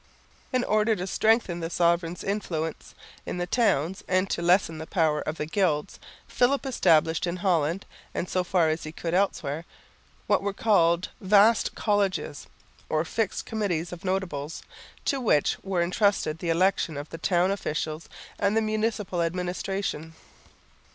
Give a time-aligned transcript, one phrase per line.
[0.51, 5.21] In order to strengthen the sovereign's influence in the towns, and to lessen the power
[5.21, 9.63] of the Gilds, Philip established in Holland, and so far as he could elsewhere,
[10.25, 12.47] what were called "vaste Colleges"
[12.89, 14.63] or fixed committees of notables,
[15.05, 18.09] to which were entrusted the election of the town officials
[18.39, 20.15] and the municipal administration.